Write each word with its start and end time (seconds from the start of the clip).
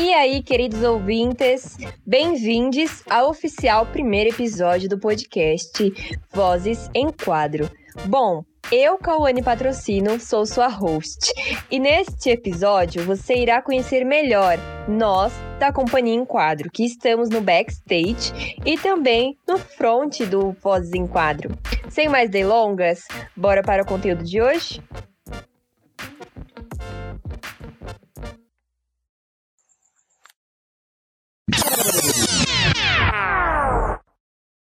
E 0.00 0.14
aí, 0.14 0.44
queridos 0.44 0.84
ouvintes, 0.84 1.76
bem-vindos 2.06 3.02
ao 3.10 3.30
oficial 3.30 3.84
primeiro 3.84 4.30
episódio 4.30 4.88
do 4.88 4.96
podcast 4.96 5.92
Vozes 6.32 6.88
em 6.94 7.10
Quadro. 7.10 7.68
Bom, 8.06 8.44
eu, 8.70 8.96
Cauane 8.96 9.42
Patrocínio, 9.42 10.20
sou 10.20 10.46
sua 10.46 10.68
host. 10.68 11.32
E 11.68 11.80
neste 11.80 12.30
episódio 12.30 13.02
você 13.02 13.38
irá 13.38 13.60
conhecer 13.60 14.04
melhor 14.04 14.56
nós 14.88 15.32
da 15.58 15.72
Companhia 15.72 16.14
em 16.14 16.24
Quadro, 16.24 16.70
que 16.70 16.84
estamos 16.84 17.28
no 17.28 17.40
backstage 17.40 18.56
e 18.64 18.78
também 18.78 19.36
no 19.48 19.58
front 19.58 20.20
do 20.20 20.52
Vozes 20.62 20.92
em 20.94 21.08
Quadro. 21.08 21.58
Sem 21.88 22.08
mais 22.08 22.30
delongas, 22.30 23.08
bora 23.36 23.64
para 23.64 23.82
o 23.82 23.86
conteúdo 23.86 24.22
de 24.22 24.40
hoje? 24.40 24.80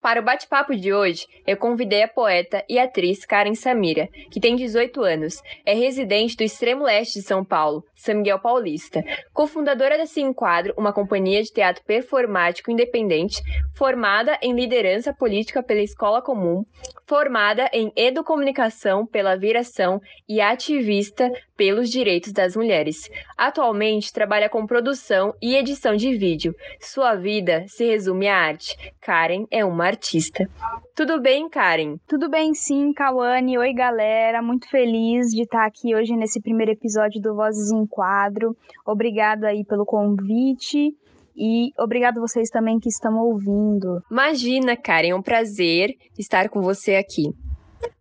Para 0.01 0.21
o 0.21 0.25
bate-papo 0.25 0.75
de 0.75 0.91
hoje, 0.91 1.27
eu 1.47 1.57
convidei 1.57 2.03
a 2.03 2.09
poeta 2.09 2.65
e 2.67 2.79
atriz 2.79 3.27
Karen 3.27 3.55
Samira, 3.55 4.09
que 4.31 4.41
tem 4.41 4.57
18 4.57 5.03
anos, 5.03 5.43
é 5.67 5.75
residente 5.75 6.35
do 6.35 6.43
extremo 6.43 6.85
leste 6.85 7.19
de 7.19 7.27
São 7.27 7.45
Paulo, 7.45 7.85
São 7.95 8.15
Miguel 8.15 8.39
Paulista, 8.39 9.03
cofundadora 9.35 9.99
da 9.99 10.07
Se 10.07 10.23
Enquadro, 10.23 10.73
uma 10.79 10.95
companhia 10.95 11.43
de 11.43 11.53
teatro 11.53 11.85
performático 11.85 12.71
independente, 12.71 13.43
formada 13.77 14.39
em 14.41 14.55
liderança 14.55 15.13
política 15.13 15.63
pela 15.63 15.83
Escola 15.83 16.23
Comum, 16.23 16.65
formada 17.07 17.69
em 17.73 17.93
educomunicação 17.95 19.05
pela 19.05 19.37
Viração 19.37 20.01
e 20.29 20.41
ativista 20.41 21.31
pelos 21.59 21.91
direitos 21.91 22.33
das 22.33 22.55
mulheres. 22.55 23.11
Atualmente 23.37 24.13
trabalha 24.13 24.49
com 24.49 24.65
produção 24.65 25.35
e 25.43 25.57
edição 25.57 25.97
de 25.97 26.17
vídeo. 26.17 26.55
Sua 26.81 27.17
vida 27.17 27.65
se 27.67 27.85
resume 27.85 28.29
à 28.29 28.37
arte. 28.37 28.77
Karen 29.03 29.45
é 29.51 29.65
uma 29.65 29.85
artista. 29.85 30.49
Tudo 30.95 31.21
bem, 31.21 31.49
Karen? 31.49 31.97
Tudo 32.07 32.31
bem, 32.31 32.55
sim, 32.55 32.93
Cauane. 32.93 33.59
Oi, 33.59 33.75
galera. 33.75 34.41
Muito 34.41 34.71
feliz 34.71 35.31
de 35.31 35.43
estar 35.43 35.67
aqui 35.67 35.95
hoje 35.95 36.15
nesse 36.15 36.41
primeiro 36.41 36.71
episódio 36.71 37.21
do 37.21 37.35
Vozes 37.35 37.73
em 37.73 37.85
Quadro. 37.87 38.57
Obrigada 38.87 39.49
aí 39.49 39.65
pelo 39.65 39.85
convite. 39.85 40.95
E 41.37 41.73
obrigado 41.77 42.21
vocês 42.21 42.51
também 42.51 42.79
que 42.79 42.89
estão 42.89 43.17
ouvindo. 43.19 44.01
Imagina, 44.11 44.77
Karen, 44.77 45.11
é 45.11 45.15
um 45.15 45.23
prazer 45.23 45.95
estar 46.17 46.49
com 46.49 46.61
você 46.61 46.95
aqui. 46.95 47.33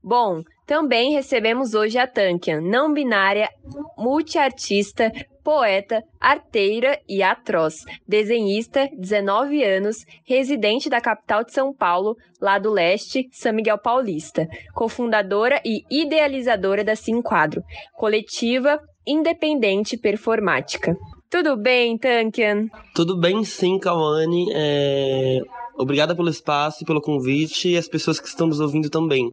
Bom, 0.03 0.41
também 0.67 1.13
recebemos 1.13 1.73
hoje 1.73 1.97
a 1.97 2.05
Tankian, 2.05 2.59
não 2.59 2.93
binária, 2.93 3.49
multiartista, 3.97 5.09
poeta, 5.41 6.03
arteira 6.19 6.99
e 7.07 7.23
atroz, 7.23 7.85
desenhista, 8.05 8.89
19 8.99 9.63
anos, 9.63 10.03
residente 10.25 10.89
da 10.89 10.99
capital 10.99 11.45
de 11.45 11.53
São 11.53 11.73
Paulo, 11.73 12.17
lá 12.41 12.59
do 12.59 12.69
leste, 12.69 13.29
São 13.31 13.53
Miguel 13.53 13.77
Paulista, 13.77 14.45
cofundadora 14.75 15.61
e 15.65 15.83
idealizadora 15.89 16.83
da 16.83 16.97
Sim 16.97 17.21
Quadro, 17.21 17.63
coletiva 17.95 18.77
independente 19.07 19.97
performática. 19.97 20.93
Tudo 21.29 21.55
bem, 21.55 21.97
Tankian? 21.97 22.65
Tudo 22.93 23.17
bem, 23.17 23.41
sim, 23.45 23.79
Kawane. 23.79 24.47
É... 24.53 25.39
Obrigada 25.77 26.13
pelo 26.13 26.29
espaço 26.29 26.83
e 26.83 26.85
pelo 26.85 26.99
convite 26.99 27.69
e 27.69 27.77
as 27.77 27.87
pessoas 27.87 28.19
que 28.19 28.27
estão 28.27 28.47
nos 28.47 28.59
ouvindo 28.59 28.89
também. 28.89 29.29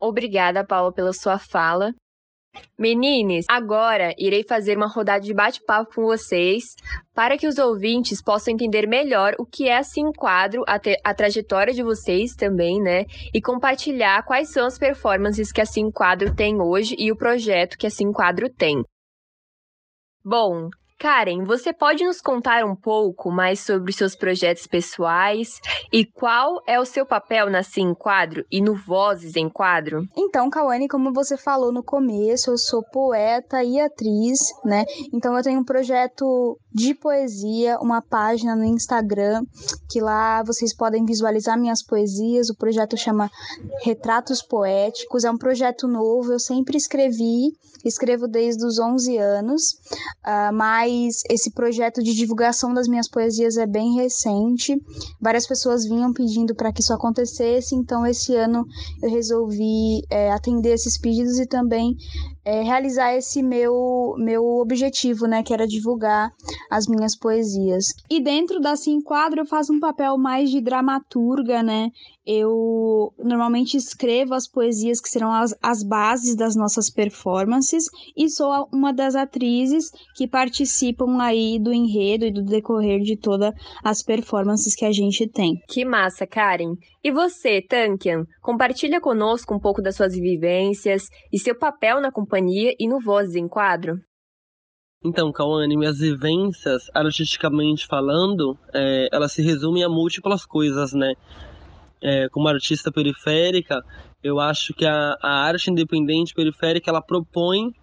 Obrigada, 0.00 0.64
Paula, 0.64 0.92
pela 0.92 1.12
sua 1.12 1.38
fala. 1.38 1.92
Meninas, 2.76 3.44
agora 3.48 4.12
irei 4.18 4.42
fazer 4.42 4.76
uma 4.76 4.88
rodada 4.88 5.20
de 5.20 5.32
bate-papo 5.32 5.94
com 5.94 6.02
vocês 6.02 6.74
para 7.14 7.38
que 7.38 7.46
os 7.46 7.58
ouvintes 7.58 8.20
possam 8.20 8.52
entender 8.52 8.88
melhor 8.88 9.34
o 9.38 9.46
que 9.46 9.68
é 9.68 9.76
assim 9.76 10.10
quadro, 10.12 10.64
a, 10.66 10.80
a 11.04 11.14
trajetória 11.14 11.72
de 11.72 11.82
vocês 11.82 12.34
também, 12.34 12.80
né? 12.82 13.04
E 13.32 13.40
compartilhar 13.40 14.24
quais 14.24 14.50
são 14.50 14.66
as 14.66 14.78
performances 14.78 15.52
que 15.52 15.60
assim 15.60 15.90
quadro 15.92 16.34
tem 16.34 16.60
hoje 16.60 16.96
e 16.98 17.12
o 17.12 17.16
projeto 17.16 17.78
que 17.78 17.86
assim 17.86 18.10
quadro 18.10 18.48
tem. 18.48 18.82
Bom, 20.24 20.68
Karen, 21.00 21.44
você 21.44 21.72
pode 21.72 22.04
nos 22.04 22.20
contar 22.20 22.62
um 22.62 22.76
pouco 22.76 23.30
mais 23.30 23.60
sobre 23.60 23.90
seus 23.90 24.14
projetos 24.14 24.66
pessoais 24.66 25.58
e 25.90 26.04
qual 26.04 26.62
é 26.66 26.78
o 26.78 26.84
seu 26.84 27.06
papel 27.06 27.48
na 27.48 27.62
Sim 27.62 27.94
Quadro 27.94 28.44
e 28.52 28.60
no 28.60 28.74
Vozes 28.74 29.34
em 29.34 29.48
Quadro? 29.48 30.06
Então, 30.14 30.50
Kawane, 30.50 30.86
como 30.88 31.10
você 31.10 31.38
falou 31.38 31.72
no 31.72 31.82
começo, 31.82 32.50
eu 32.50 32.58
sou 32.58 32.82
poeta 32.82 33.64
e 33.64 33.80
atriz, 33.80 34.40
né? 34.62 34.84
Então 35.10 35.34
eu 35.34 35.42
tenho 35.42 35.60
um 35.60 35.64
projeto 35.64 36.60
de 36.72 36.94
poesia, 36.94 37.78
uma 37.80 38.00
página 38.00 38.54
no 38.54 38.64
Instagram, 38.64 39.44
que 39.88 40.00
lá 40.00 40.42
vocês 40.42 40.74
podem 40.74 41.04
visualizar 41.04 41.58
minhas 41.58 41.82
poesias. 41.82 42.48
O 42.48 42.56
projeto 42.56 42.96
chama 42.96 43.30
Retratos 43.82 44.40
Poéticos, 44.42 45.24
é 45.24 45.30
um 45.30 45.38
projeto 45.38 45.88
novo, 45.88 46.32
eu 46.32 46.38
sempre 46.38 46.76
escrevi, 46.76 47.52
escrevo 47.84 48.28
desde 48.28 48.64
os 48.64 48.78
11 48.78 49.16
anos, 49.18 49.72
uh, 50.24 50.52
mas 50.52 51.22
esse 51.28 51.50
projeto 51.50 52.02
de 52.02 52.14
divulgação 52.14 52.72
das 52.72 52.86
minhas 52.86 53.08
poesias 53.08 53.56
é 53.56 53.66
bem 53.66 53.94
recente. 53.94 54.76
Várias 55.20 55.46
pessoas 55.46 55.84
vinham 55.84 56.12
pedindo 56.12 56.54
para 56.54 56.72
que 56.72 56.82
isso 56.82 56.92
acontecesse, 56.92 57.74
então 57.74 58.06
esse 58.06 58.34
ano 58.36 58.64
eu 59.02 59.10
resolvi 59.10 60.02
é, 60.10 60.30
atender 60.30 60.74
esses 60.74 60.98
pedidos 60.98 61.38
e 61.38 61.46
também 61.46 61.96
é, 62.50 62.62
realizar 62.64 63.14
esse 63.14 63.44
meu, 63.44 64.16
meu 64.18 64.44
objetivo, 64.58 65.28
né, 65.28 65.40
que 65.40 65.54
era 65.54 65.68
divulgar 65.68 66.32
as 66.68 66.88
minhas 66.88 67.14
poesias. 67.14 67.94
E 68.10 68.20
dentro 68.20 68.58
da 68.58 68.74
Sim 68.74 69.00
Quadro 69.00 69.42
eu 69.42 69.46
faço 69.46 69.72
um 69.72 69.78
papel 69.78 70.18
mais 70.18 70.50
de 70.50 70.60
dramaturga, 70.60 71.62
né? 71.62 71.92
Eu 72.26 73.14
normalmente 73.18 73.76
escrevo 73.76 74.34
as 74.34 74.46
poesias 74.46 75.00
que 75.00 75.08
serão 75.08 75.32
as, 75.32 75.54
as 75.62 75.82
bases 75.82 76.36
das 76.36 76.54
nossas 76.54 76.90
performances 76.90 77.84
e 78.16 78.28
sou 78.28 78.68
uma 78.72 78.92
das 78.92 79.14
atrizes 79.14 79.90
que 80.14 80.28
participam 80.28 81.20
aí 81.20 81.58
do 81.58 81.72
enredo 81.72 82.26
e 82.26 82.32
do 82.32 82.44
decorrer 82.44 83.00
de 83.00 83.16
todas 83.16 83.54
as 83.82 84.02
performances 84.02 84.74
que 84.74 84.84
a 84.84 84.92
gente 84.92 85.26
tem. 85.28 85.54
Que 85.68 85.84
massa, 85.84 86.26
Karen! 86.26 86.74
E 87.02 87.10
você, 87.10 87.62
Tankian, 87.62 88.24
compartilha 88.42 89.00
conosco 89.00 89.54
um 89.54 89.58
pouco 89.58 89.80
das 89.80 89.96
suas 89.96 90.14
vivências 90.14 91.08
e 91.32 91.38
seu 91.38 91.58
papel 91.58 92.00
na 92.00 92.12
companhia 92.12 92.74
e 92.78 92.86
no 92.86 93.00
Vozes 93.00 93.34
em 93.34 93.48
Quadro? 93.48 93.94
Então, 95.02 95.32
Cauane, 95.32 95.78
minhas 95.78 95.98
vivências, 95.98 96.90
artisticamente 96.94 97.86
falando, 97.86 98.58
é, 98.74 99.08
elas 99.10 99.32
se 99.32 99.40
resumem 99.40 99.82
a 99.82 99.88
múltiplas 99.88 100.44
coisas, 100.44 100.92
né? 100.92 101.14
É, 102.02 102.28
como 102.30 102.48
artista 102.48 102.90
periférica, 102.90 103.82
eu 104.22 104.40
acho 104.40 104.72
que 104.72 104.86
a, 104.86 105.16
a 105.22 105.44
arte 105.44 105.70
independente 105.70 106.34
periférica, 106.34 106.90
ela 106.90 107.02
propõe 107.02 107.74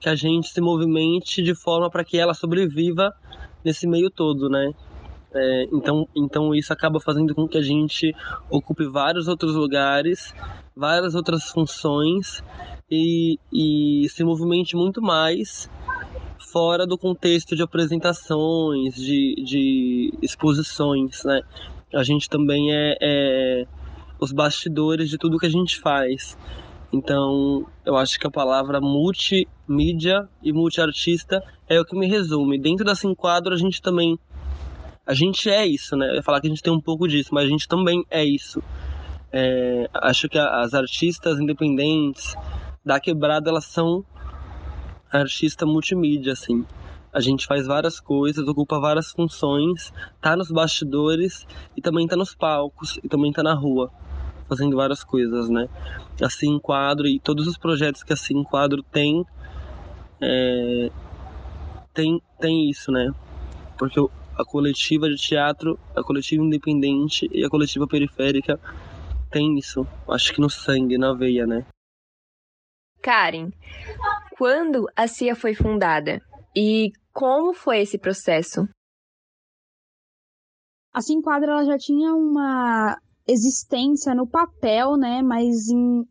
que 0.00 0.08
a 0.08 0.14
gente 0.14 0.48
se 0.48 0.60
movimente 0.60 1.42
de 1.42 1.54
forma 1.54 1.88
para 1.88 2.04
que 2.04 2.18
ela 2.18 2.34
sobreviva 2.34 3.12
nesse 3.64 3.86
meio 3.86 4.10
todo, 4.10 4.48
né? 4.48 4.70
É, 5.34 5.64
então, 5.72 6.08
então 6.14 6.54
isso 6.54 6.72
acaba 6.72 7.00
fazendo 7.00 7.34
com 7.34 7.48
que 7.48 7.58
a 7.58 7.62
gente 7.62 8.14
ocupe 8.48 8.86
vários 8.86 9.26
outros 9.26 9.54
lugares, 9.54 10.32
várias 10.76 11.14
outras 11.14 11.50
funções 11.50 12.40
e, 12.88 13.38
e 13.52 14.08
se 14.10 14.22
movimente 14.22 14.76
muito 14.76 15.02
mais 15.02 15.68
fora 16.52 16.86
do 16.86 16.96
contexto 16.96 17.56
de 17.56 17.62
apresentações, 17.62 18.94
de, 18.94 19.42
de 19.44 20.12
exposições, 20.22 21.24
né? 21.24 21.40
A 21.94 22.02
gente 22.02 22.28
também 22.28 22.72
é, 22.72 22.96
é 23.00 23.66
os 24.20 24.32
bastidores 24.32 25.08
de 25.08 25.18
tudo 25.18 25.38
que 25.38 25.46
a 25.46 25.50
gente 25.50 25.80
faz. 25.80 26.36
Então, 26.92 27.66
eu 27.84 27.96
acho 27.96 28.18
que 28.18 28.26
a 28.26 28.30
palavra 28.30 28.80
multimídia 28.80 30.28
e 30.42 30.52
multiartista 30.52 31.42
é 31.68 31.80
o 31.80 31.84
que 31.84 31.98
me 31.98 32.06
resume. 32.06 32.58
Dentro 32.58 32.84
desse 32.84 33.06
enquadro, 33.06 33.52
a 33.52 33.56
gente 33.56 33.82
também 33.82 34.18
a 35.06 35.12
gente 35.12 35.50
é 35.50 35.66
isso, 35.66 35.96
né? 35.96 36.08
Eu 36.10 36.14
ia 36.14 36.22
falar 36.22 36.40
que 36.40 36.46
a 36.46 36.50
gente 36.50 36.62
tem 36.62 36.72
um 36.72 36.80
pouco 36.80 37.06
disso, 37.06 37.28
mas 37.32 37.44
a 37.44 37.48
gente 37.48 37.68
também 37.68 38.04
é 38.10 38.24
isso. 38.24 38.62
É, 39.30 39.88
acho 39.92 40.28
que 40.28 40.38
as 40.38 40.72
artistas 40.72 41.38
independentes 41.38 42.34
da 42.84 42.98
quebrada, 42.98 43.50
elas 43.50 43.66
são 43.66 44.04
artista 45.12 45.66
multimídia, 45.66 46.32
assim. 46.32 46.64
A 47.14 47.20
gente 47.20 47.46
faz 47.46 47.64
várias 47.66 48.00
coisas, 48.00 48.48
ocupa 48.48 48.80
várias 48.80 49.12
funções, 49.12 49.92
tá 50.20 50.34
nos 50.34 50.50
bastidores 50.50 51.46
e 51.76 51.80
também 51.80 52.08
tá 52.08 52.16
nos 52.16 52.34
palcos 52.34 52.98
e 53.04 53.08
também 53.08 53.32
tá 53.32 53.40
na 53.40 53.54
rua, 53.54 53.88
fazendo 54.48 54.76
várias 54.76 55.04
coisas, 55.04 55.48
né? 55.48 55.68
Assim 56.20 56.58
Quadro 56.58 57.06
e 57.06 57.20
todos 57.20 57.46
os 57.46 57.56
projetos 57.56 58.02
que 58.02 58.12
Assim 58.12 58.42
Quadro 58.42 58.82
tem, 58.82 59.24
é, 60.20 60.90
tem, 61.94 62.20
tem 62.40 62.68
isso, 62.68 62.90
né? 62.90 63.14
Porque 63.78 64.00
a 64.36 64.44
coletiva 64.44 65.08
de 65.08 65.16
teatro, 65.16 65.78
a 65.94 66.02
coletiva 66.02 66.42
independente 66.42 67.30
e 67.32 67.44
a 67.44 67.48
coletiva 67.48 67.86
periférica 67.86 68.58
tem 69.30 69.56
isso, 69.56 69.86
acho 70.08 70.34
que 70.34 70.40
no 70.40 70.50
sangue, 70.50 70.98
na 70.98 71.12
veia, 71.12 71.46
né? 71.46 71.64
Karen, 73.00 73.52
quando 74.36 74.88
a 74.96 75.06
CIA 75.06 75.36
foi 75.36 75.54
fundada? 75.54 76.20
E 76.56 76.92
como 77.14 77.54
foi 77.54 77.80
esse 77.80 77.96
processo? 77.96 78.68
A 80.92 81.00
Se 81.00 81.12
Enquadra 81.14 81.52
ela 81.52 81.64
já 81.64 81.78
tinha 81.78 82.12
uma 82.12 82.98
existência 83.26 84.14
no 84.14 84.28
papel, 84.28 84.96
né? 84.96 85.22
Mas 85.22 85.68
em 85.68 86.04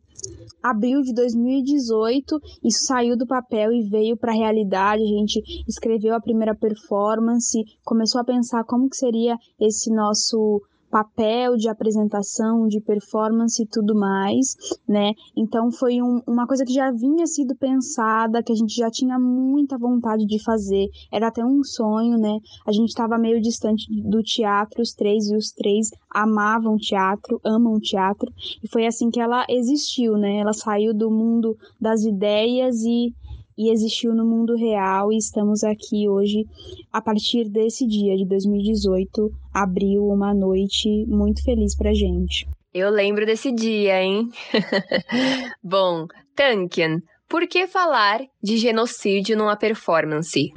abril 0.62 1.02
de 1.02 1.12
2018 1.12 2.40
isso 2.64 2.86
saiu 2.86 3.16
do 3.16 3.26
papel 3.26 3.70
e 3.72 3.86
veio 3.88 4.16
para 4.16 4.32
a 4.32 4.36
realidade. 4.36 5.02
A 5.02 5.06
gente 5.06 5.40
escreveu 5.68 6.14
a 6.14 6.20
primeira 6.20 6.54
performance, 6.54 7.62
começou 7.84 8.20
a 8.20 8.24
pensar 8.24 8.64
como 8.64 8.88
que 8.88 8.96
seria 8.96 9.36
esse 9.60 9.94
nosso 9.94 10.62
papel 10.94 11.56
de 11.56 11.68
apresentação, 11.68 12.68
de 12.68 12.80
performance 12.80 13.60
e 13.60 13.66
tudo 13.66 13.96
mais, 13.96 14.54
né? 14.88 15.10
Então 15.36 15.72
foi 15.72 16.00
um, 16.00 16.22
uma 16.24 16.46
coisa 16.46 16.64
que 16.64 16.72
já 16.72 16.92
vinha 16.92 17.26
sido 17.26 17.56
pensada, 17.56 18.44
que 18.44 18.52
a 18.52 18.54
gente 18.54 18.76
já 18.76 18.88
tinha 18.88 19.18
muita 19.18 19.76
vontade 19.76 20.24
de 20.24 20.40
fazer, 20.40 20.86
era 21.10 21.26
até 21.26 21.44
um 21.44 21.64
sonho, 21.64 22.16
né? 22.16 22.38
A 22.64 22.70
gente 22.70 22.90
estava 22.90 23.18
meio 23.18 23.40
distante 23.40 23.86
do 24.08 24.22
teatro, 24.22 24.82
os 24.82 24.92
três, 24.92 25.28
e 25.28 25.36
os 25.36 25.50
três 25.50 25.90
amavam 26.08 26.76
teatro, 26.76 27.40
amam 27.44 27.80
teatro, 27.80 28.32
e 28.62 28.68
foi 28.68 28.86
assim 28.86 29.10
que 29.10 29.18
ela 29.18 29.44
existiu, 29.48 30.16
né? 30.16 30.36
Ela 30.36 30.52
saiu 30.52 30.94
do 30.94 31.10
mundo 31.10 31.56
das 31.80 32.04
ideias 32.04 32.84
e 32.84 33.12
e 33.56 33.70
existiu 33.72 34.14
no 34.14 34.24
mundo 34.24 34.56
real 34.56 35.12
e 35.12 35.16
estamos 35.16 35.62
aqui 35.62 36.08
hoje 36.08 36.44
a 36.92 37.00
partir 37.00 37.48
desse 37.48 37.86
dia 37.86 38.16
de 38.16 38.26
2018, 38.26 39.30
abriu 39.52 40.06
uma 40.06 40.34
noite 40.34 41.06
muito 41.06 41.42
feliz 41.42 41.76
pra 41.76 41.92
gente. 41.92 42.48
Eu 42.72 42.90
lembro 42.90 43.24
desse 43.24 43.52
dia, 43.52 44.02
hein? 44.02 44.28
Bom, 45.62 46.06
Tankian, 46.34 47.00
por 47.28 47.46
que 47.46 47.66
falar 47.66 48.20
de 48.42 48.56
genocídio 48.56 49.36
numa 49.36 49.56
performance? 49.56 50.52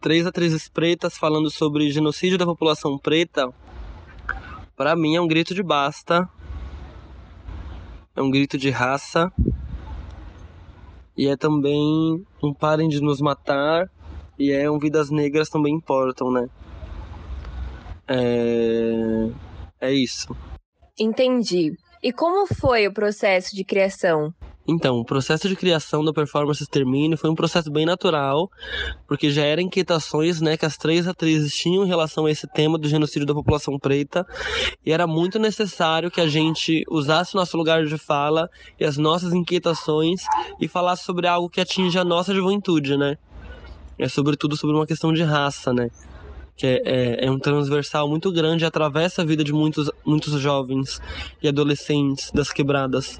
Três 0.00 0.26
atrizes 0.26 0.68
pretas 0.68 1.18
falando 1.18 1.50
sobre 1.50 1.90
genocídio 1.90 2.38
da 2.38 2.46
população 2.46 2.96
preta, 2.98 3.52
para 4.76 4.94
mim 4.94 5.16
é 5.16 5.20
um 5.20 5.26
grito 5.26 5.54
de 5.54 5.62
basta, 5.62 6.28
é 8.14 8.22
um 8.22 8.30
grito 8.30 8.56
de 8.56 8.70
raça 8.70 9.32
e 11.18 11.26
é 11.26 11.36
também 11.36 12.24
um 12.40 12.54
parem 12.54 12.88
de 12.88 13.00
nos 13.00 13.20
matar 13.20 13.90
e 14.38 14.52
é 14.52 14.70
um 14.70 14.78
vidas 14.78 15.10
negras 15.10 15.48
também 15.48 15.74
importam, 15.74 16.30
né? 16.30 16.46
É, 18.06 19.88
é 19.88 19.92
isso. 19.92 20.28
Entendi. 20.96 21.72
E 22.00 22.12
como 22.12 22.46
foi 22.46 22.86
o 22.86 22.92
processo 22.92 23.56
de 23.56 23.64
criação? 23.64 24.32
Então, 24.70 24.98
o 24.98 25.04
processo 25.04 25.48
de 25.48 25.56
criação 25.56 26.04
da 26.04 26.12
performance 26.12 26.66
Termine 26.66 27.16
foi 27.16 27.30
um 27.30 27.34
processo 27.34 27.70
bem 27.70 27.86
natural, 27.86 28.50
porque 29.06 29.30
já 29.30 29.42
eram 29.42 29.62
inquietações 29.62 30.42
né, 30.42 30.58
que 30.58 30.66
as 30.66 30.76
três 30.76 31.08
atrizes 31.08 31.54
tinham 31.54 31.86
em 31.86 31.88
relação 31.88 32.26
a 32.26 32.30
esse 32.30 32.46
tema 32.46 32.76
do 32.76 32.86
genocídio 32.86 33.26
da 33.26 33.32
população 33.32 33.78
preta, 33.78 34.26
e 34.84 34.92
era 34.92 35.06
muito 35.06 35.38
necessário 35.38 36.10
que 36.10 36.20
a 36.20 36.28
gente 36.28 36.84
usasse 36.90 37.34
o 37.34 37.38
nosso 37.38 37.56
lugar 37.56 37.86
de 37.86 37.96
fala 37.96 38.46
e 38.78 38.84
as 38.84 38.98
nossas 38.98 39.32
inquietações 39.32 40.24
e 40.60 40.68
falasse 40.68 41.02
sobre 41.02 41.26
algo 41.26 41.48
que 41.48 41.62
atinge 41.62 41.98
a 41.98 42.04
nossa 42.04 42.34
juventude, 42.34 42.98
né? 42.98 43.16
É 43.98 44.06
sobretudo 44.06 44.54
sobre 44.54 44.76
uma 44.76 44.86
questão 44.86 45.14
de 45.14 45.22
raça, 45.22 45.72
né? 45.72 45.88
que 46.58 46.66
é, 46.66 46.82
é, 46.84 47.26
é, 47.26 47.30
um 47.30 47.38
transversal 47.38 48.08
muito 48.08 48.32
grande, 48.32 48.64
atravessa 48.64 49.22
a 49.22 49.24
vida 49.24 49.44
de 49.44 49.52
muitos, 49.52 49.88
muitos 50.04 50.40
jovens 50.40 51.00
e 51.40 51.46
adolescentes 51.46 52.32
das 52.32 52.52
quebradas. 52.52 53.16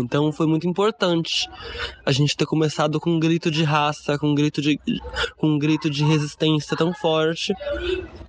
Então 0.00 0.32
foi 0.32 0.46
muito 0.46 0.66
importante 0.68 1.48
a 2.04 2.12
gente 2.12 2.36
ter 2.36 2.46
começado 2.46 3.00
com 3.00 3.10
um 3.10 3.20
grito 3.20 3.50
de 3.50 3.62
raça, 3.64 4.18
com 4.18 4.28
um 4.28 4.34
grito 4.34 4.60
de, 4.60 4.78
com 5.36 5.48
um 5.48 5.58
grito 5.58 5.90
de 5.90 6.04
resistência 6.04 6.76
tão 6.76 6.92
forte 6.92 7.52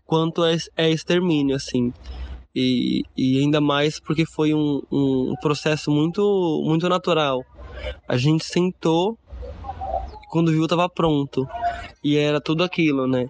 quanto 0.06 0.44
é, 0.44 0.58
é 0.76 0.90
extermínio, 0.90 1.56
assim. 1.56 1.94
E, 2.56 3.04
e 3.16 3.40
ainda 3.40 3.62
mais 3.62 4.00
porque 4.00 4.26
foi 4.26 4.54
um, 4.54 4.82
um 4.92 5.34
processo 5.42 5.92
muito, 5.92 6.64
muito 6.66 6.90
natural. 6.90 7.44
A 8.08 8.18
gente 8.18 8.44
sentou 8.46 9.18
quando 10.30 10.52
viu 10.52 10.64
estava 10.64 10.90
pronto 10.90 11.48
e 12.04 12.18
era 12.18 12.42
tudo 12.42 12.64
aquilo, 12.64 13.08
né? 13.08 13.30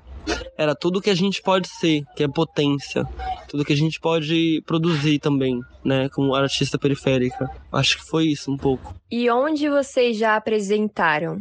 Era 0.58 0.76
tudo 0.76 1.02
que 1.02 1.10
a 1.10 1.16
gente 1.16 1.42
pode 1.42 1.68
ser, 1.68 2.04
que 2.16 2.24
é 2.24 2.28
potência, 2.28 3.04
tudo 3.48 3.64
que 3.64 3.74
a 3.74 3.78
gente 3.78 4.00
pode 4.00 4.62
produzir 4.66 5.20
também, 5.20 5.60
né, 5.84 6.10
como 6.10 6.34
artista 6.36 6.78
periférica. 6.78 7.50
Acho 7.72 7.98
que 7.98 8.06
foi 8.06 8.26
isso 8.26 8.52
um 8.52 8.58
pouco. 8.58 8.96
E 9.12 9.30
onde 9.30 9.70
vocês 9.70 10.18
já 10.18 10.36
apresentaram? 10.36 11.40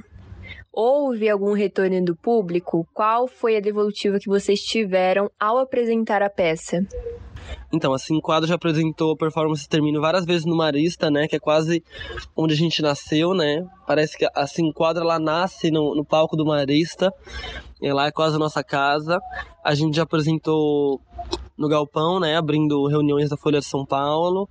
Houve 0.73 1.31
algum 1.31 1.55
retorno 1.55 2.05
do 2.05 2.15
público? 2.15 2.87
Qual 2.93 3.27
foi 3.27 3.56
a 3.56 3.61
devolutiva 3.61 4.19
que 4.19 4.29
vocês 4.29 4.61
tiveram 4.61 5.31
ao 5.41 5.59
apresentar 5.59 6.23
a 6.23 6.29
peça? 6.29 6.87
Então, 7.73 7.93
a 7.93 7.99
Cinquadro 7.99 8.47
já 8.49 8.55
apresentou 8.55 9.12
a 9.12 9.17
performance 9.17 9.69
Termino 9.69 10.00
várias 10.00 10.25
vezes 10.25 10.44
no 10.44 10.56
Marista, 10.56 11.11
né? 11.11 11.27
Que 11.27 11.37
é 11.37 11.41
quase 11.41 11.83
onde 12.37 12.55
a 12.55 12.56
gente 12.56 12.83
nasceu, 12.83 13.35
né? 13.35 13.65
Parece 13.87 14.17
que 14.17 14.27
a 14.35 14.47
Cinquadro, 14.47 15.03
ela 15.03 15.19
nasce 15.19 15.71
no, 15.71 15.94
no 15.94 16.05
palco 16.05 16.37
do 16.37 16.44
Marista. 16.44 17.12
E 17.81 17.93
lá 17.93 18.06
é 18.06 18.11
quase 18.11 18.37
a 18.37 18.38
nossa 18.38 18.62
casa. 18.64 19.20
A 19.64 19.75
gente 19.75 19.96
já 19.96 20.02
apresentou 20.02 21.00
no 21.56 21.69
Galpão, 21.69 22.19
né? 22.20 22.37
Abrindo 22.37 22.87
reuniões 22.87 23.28
da 23.28 23.37
Folha 23.37 23.58
de 23.58 23.67
São 23.67 23.84
Paulo. 23.84 24.49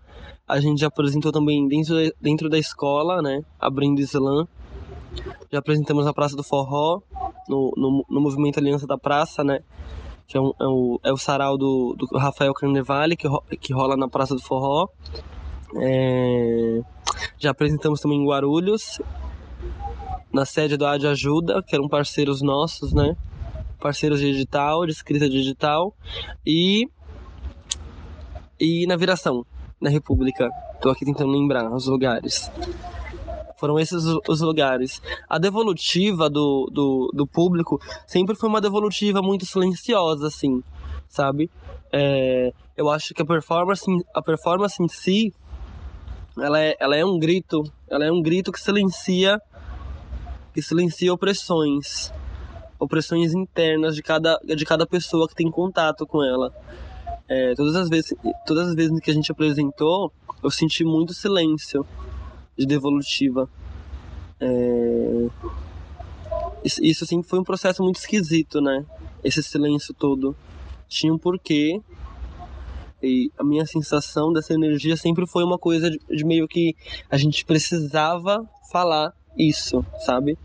A 0.48 0.60
gente 0.60 0.81
já 0.81 0.88
apresentou 0.88 1.31
também 1.31 1.68
dentro, 1.68 1.95
dentro 2.22 2.50
da 2.50 2.57
escola, 2.57 3.22
né? 3.22 3.44
Abrindo 3.60 4.00
slam. 4.00 4.48
Já 5.51 5.60
apresentamos 5.60 6.06
na 6.06 6.13
Praça 6.13 6.36
do 6.36 6.44
Forró, 6.44 7.01
no, 7.48 7.72
no, 7.75 8.06
no 8.10 8.22
movimento 8.22 8.60
Aliança 8.60 8.86
da 8.86 8.98
Praça, 8.98 9.44
né? 9.44 9.60
que 10.27 10.38
é, 10.38 10.42
um, 10.42 10.51
é, 10.60 10.66
o, 10.66 11.00
é 11.04 11.13
o 11.13 11.18
sarau 11.18 11.57
do, 11.57 11.95
do 11.98 12.18
Rafael 12.18 12.54
Carnevale, 12.54 13.16
que, 13.16 13.27
ro, 13.27 13.44
que 13.60 13.74
rola 13.74 13.95
na 13.95 14.07
Praça 14.07 14.36
do 14.36 14.42
Forró. 14.42 14.88
É, 15.77 16.81
já 17.38 17.51
apresentamos 17.51 18.00
também 18.00 18.19
em 18.19 18.25
Guarulhos, 18.25 19.00
na 20.36 20.44
sede 20.44 20.76
do 20.76 20.86
Ad 20.86 21.08
Ajuda, 21.08 21.64
que 21.64 21.74
eram 21.74 21.88
parceiros 21.88 22.42
nossos, 22.42 22.94
né? 22.94 23.16
Parceiros 23.80 24.20
de 24.20 24.34
digital, 24.34 24.86
de 24.86 24.92
escrita 24.92 25.30
digital. 25.30 25.96
E, 26.46 26.90
e 28.60 28.86
na 28.86 28.98
Viração, 28.98 29.46
na 29.80 29.90
República. 29.90 30.50
Estou 30.74 30.92
aqui 30.92 31.06
tentando 31.06 31.32
lembrar 31.32 31.72
os 31.74 31.88
lugares. 31.88 32.52
Foram 33.58 33.80
esses 33.80 34.04
os 34.28 34.42
lugares. 34.42 35.02
A 35.30 35.38
devolutiva 35.40 36.30
do, 36.30 36.70
do, 36.70 37.12
do 37.13 37.25
público 37.25 37.80
sempre 38.06 38.36
foi 38.36 38.50
uma 38.50 38.60
devolutiva 38.60 39.22
muito 39.22 39.46
silenciosa, 39.46 40.27
assim, 40.27 40.62
sabe? 41.08 41.50
É, 41.94 42.51
eu 42.75 42.89
acho 42.89 43.13
que 43.13 43.22
a 43.22 43.25
performance, 43.25 43.86
a 44.13 44.22
performance 44.22 44.84
em 44.84 44.89
si, 44.89 45.34
ela 46.38 46.60
é, 46.60 46.75
ela 46.77 46.98
é 46.98 47.06
um 47.06 47.18
grito, 47.18 47.63
ela 47.89 48.04
é 48.04 48.12
um 48.12 48.22
grito 48.22 48.51
que 48.51 48.60
silencia, 48.60 49.39
que 50.55 50.62
silencia 50.62 51.13
opressões, 51.13 52.13
opressões 52.79 53.33
internas 53.33 53.93
de 53.93 54.01
cada, 54.01 54.39
de 54.39 54.63
cada 54.63 54.88
pessoa 54.88 55.27
que 55.27 55.35
tem 55.35 55.51
contato 55.51 56.07
com 56.07 56.24
ela. 56.24 56.50
É, 57.27 57.53
todas 57.55 57.75
as 57.75 57.89
vezes, 57.89 58.13
todas 58.45 58.69
as 58.69 58.74
vezes 58.74 58.97
que 59.01 59.12
a 59.12 59.13
gente 59.13 59.29
apresentou, 59.29 60.13
eu 60.41 60.50
senti 60.50 60.85
muito 60.85 61.13
silêncio 61.13 61.85
de 62.57 62.65
devolutiva. 62.65 63.50
É... 64.39 65.27
Isso 66.63 67.05
sempre 67.05 67.27
foi 67.27 67.39
um 67.39 67.43
processo 67.43 67.83
muito 67.83 67.97
esquisito, 67.97 68.62
né? 68.62 68.85
Esse 69.25 69.43
silêncio 69.43 69.93
todo. 69.93 70.33
Tinha 70.88 71.13
um 71.13 71.17
porquê. 71.17 71.81
E 73.03 73.29
a 73.38 73.43
minha 73.43 73.65
sensação 73.65 74.31
dessa 74.31 74.53
energia 74.53 74.95
sempre 74.95 75.27
foi 75.27 75.43
uma 75.43 75.59
coisa 75.59 75.91
de, 75.91 76.00
de 76.09 76.24
meio 76.24 76.47
que 76.47 76.75
a 77.09 77.17
gente 77.17 77.43
precisava 77.43 78.50
falar 78.71 79.13
isso, 79.38 79.86
sabe? 80.06 80.38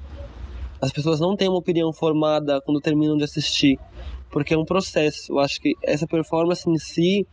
As 0.80 0.90
pessoas 0.90 1.20
não 1.20 1.36
têm 1.36 1.48
uma 1.48 1.58
opinião 1.58 1.92
formada 1.92 2.60
quando 2.62 2.80
terminam 2.80 3.16
de 3.16 3.24
assistir, 3.24 3.78
porque 4.30 4.54
é 4.54 4.58
um 4.58 4.64
processo. 4.64 5.32
Eu 5.32 5.38
acho 5.38 5.60
que 5.60 5.74
essa 5.82 6.06
performance 6.06 6.68
em 6.68 6.78
si, 6.78 7.26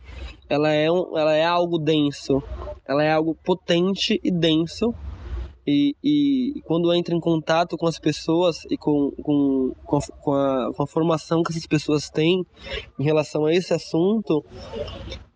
ela 0.48 0.70
é, 0.70 0.90
um, 0.90 1.16
ela 1.16 1.34
é 1.34 1.44
algo 1.44 1.78
denso, 1.78 2.42
ela 2.86 3.02
é 3.02 3.10
algo 3.10 3.34
potente 3.44 4.20
e 4.22 4.30
denso. 4.30 4.94
E, 5.70 5.94
e 6.02 6.62
quando 6.62 6.90
entra 6.94 7.14
em 7.14 7.20
contato 7.20 7.76
com 7.76 7.86
as 7.86 7.98
pessoas 7.98 8.64
e 8.70 8.78
com, 8.78 9.10
com, 9.22 9.74
com, 9.84 9.96
a, 9.98 10.00
com, 10.00 10.32
a, 10.32 10.72
com 10.74 10.82
a 10.82 10.86
formação 10.86 11.42
que 11.42 11.52
essas 11.52 11.66
pessoas 11.66 12.08
têm 12.08 12.46
em 12.98 13.04
relação 13.04 13.44
a 13.44 13.52
esse 13.52 13.74
assunto, 13.74 14.42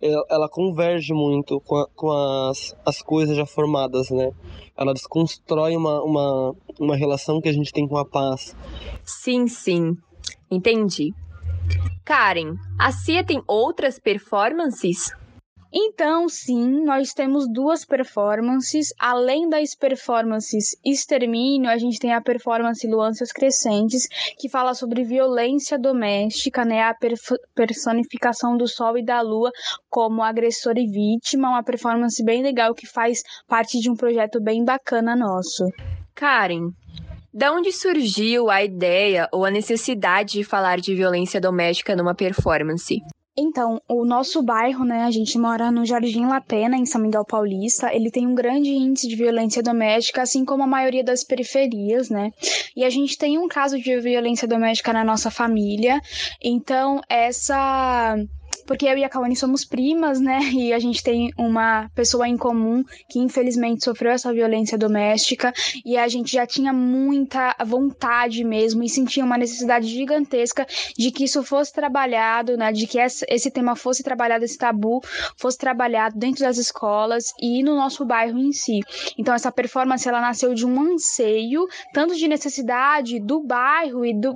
ela, 0.01 0.25
ela 0.31 0.49
converge 0.49 1.13
muito 1.13 1.61
com, 1.61 1.77
a, 1.77 1.87
com 1.95 2.11
as, 2.11 2.75
as 2.83 3.03
coisas 3.03 3.37
já 3.37 3.45
formadas, 3.45 4.09
né? 4.09 4.31
Ela 4.75 4.95
desconstrói 4.95 5.77
uma, 5.77 6.03
uma, 6.03 6.55
uma 6.81 6.97
relação 6.97 7.39
que 7.39 7.51
a 7.51 7.53
gente 7.53 7.71
tem 7.71 7.87
com 7.87 7.99
a 7.99 8.05
paz. 8.07 8.57
Sim, 9.05 9.47
sim. 9.47 9.99
Entendi. 10.51 11.13
Karen, 12.07 12.55
a 12.79 12.91
Cia 12.91 13.23
tem 13.23 13.43
outras 13.47 13.99
performances? 13.99 15.13
Então, 15.75 16.29
sim, 16.29 16.85
nós 16.85 17.15
temos 17.15 17.51
duas 17.51 17.83
performances. 17.83 18.93
Além 18.99 19.49
das 19.49 19.75
performances 19.75 20.77
Extermínio, 20.85 21.71
a 21.71 21.79
gente 21.79 21.99
tem 21.99 22.13
a 22.13 22.21
performance 22.21 22.87
Luâncias 22.87 23.33
Crescentes, 23.33 24.07
que 24.39 24.51
fala 24.51 24.75
sobre 24.75 25.03
violência 25.03 25.79
doméstica, 25.79 26.63
né? 26.63 26.83
A 26.83 26.95
personificação 27.55 28.55
do 28.55 28.69
sol 28.69 28.99
e 28.99 29.05
da 29.05 29.23
lua 29.23 29.51
como 29.89 30.23
agressor 30.23 30.75
e 30.77 30.87
vítima. 30.87 31.49
Uma 31.49 31.65
performance 31.65 32.23
bem 32.23 32.43
legal 32.43 32.75
que 32.75 32.87
faz 32.87 33.23
parte 33.49 33.81
de 33.81 33.91
um 33.91 33.95
projeto 33.95 34.43
bem 34.43 34.63
bacana 34.63 35.17
nosso. 35.17 35.65
Karen, 36.15 36.69
da 37.33 37.51
onde 37.51 37.73
surgiu 37.73 38.51
a 38.51 38.63
ideia 38.63 39.27
ou 39.33 39.47
a 39.47 39.51
necessidade 39.51 40.33
de 40.33 40.45
falar 40.45 40.79
de 40.81 40.95
violência 40.95 41.41
doméstica 41.41 41.97
numa 41.97 42.15
performance? 42.15 43.01
Então, 43.37 43.81
o 43.89 44.05
nosso 44.05 44.43
bairro, 44.43 44.85
né, 44.85 45.05
a 45.05 45.11
gente 45.11 45.39
mora 45.39 45.71
no 45.71 45.87
Jardim 45.87 46.27
La 46.27 46.41
Pena, 46.41 46.77
em 46.77 46.85
São 46.85 47.01
Miguel 47.01 47.25
Paulista, 47.25 47.95
ele 47.95 48.11
tem 48.11 48.27
um 48.27 48.35
grande 48.35 48.69
índice 48.69 49.09
de 49.09 49.17
violência 49.17 49.63
doméstica, 49.63 50.21
assim 50.21 50.45
como 50.45 50.63
a 50.63 50.67
maioria 50.67 51.03
das 51.03 51.25
periferias, 51.25 52.11
né? 52.11 52.31
E 52.77 52.85
a 52.85 52.91
gente 52.91 53.17
tem 53.17 53.39
um 53.39 53.49
caso 53.49 53.79
de 53.79 54.01
violência 54.01 54.47
doméstica 54.47 54.93
na 54.93 55.03
nossa 55.03 55.31
família. 55.31 55.99
Então, 56.43 57.01
essa 57.09 58.17
porque 58.67 58.87
eu 58.87 58.97
e 58.97 59.05
a 59.05 59.09
Kawane 59.09 59.37
somos 59.37 59.65
primas, 59.65 60.21
né? 60.21 60.41
E 60.63 60.73
a 60.73 60.79
gente 60.79 61.03
tem 61.03 61.31
uma 61.37 61.91
pessoa 61.95 62.29
em 62.29 62.37
comum 62.37 62.85
que 63.09 63.19
infelizmente 63.19 63.83
sofreu 63.83 64.13
essa 64.13 64.33
violência 64.33 64.79
doméstica 64.79 65.53
e 65.85 65.97
a 65.97 66.07
gente 66.07 66.33
já 66.33 66.47
tinha 66.47 66.73
muita 66.73 67.57
vontade 67.65 68.45
mesmo 68.45 68.83
e 68.83 68.89
sentia 68.89 69.25
uma 69.25 69.37
necessidade 69.37 69.87
gigantesca 69.87 70.67
de 70.97 71.11
que 71.11 71.25
isso 71.25 71.43
fosse 71.43 71.73
trabalhado, 71.73 72.57
né? 72.57 72.71
De 72.71 72.87
que 72.87 72.99
esse 72.99 73.51
tema 73.51 73.75
fosse 73.75 74.03
trabalhado, 74.03 74.45
esse 74.45 74.59
tabu 74.59 75.01
fosse 75.37 75.59
trabalhado 75.59 76.19
dentro 76.19 76.45
das 76.45 76.59
escolas 76.59 77.33
e 77.41 77.63
no 77.63 77.75
nosso 77.75 78.05
bairro 78.05 78.39
em 78.39 78.53
si. 78.53 78.81
Então 79.19 79.35
essa 79.35 79.51
performance 79.51 80.09
ela 80.09 80.21
nasceu 80.21 80.55
de 80.55 80.67
um 80.67 80.81
anseio 80.81 81.67
tanto 81.93 82.15
de 82.15 82.29
necessidade 82.29 83.19
do 83.19 83.41
bairro 83.41 84.05
e 84.05 84.15
do 84.15 84.35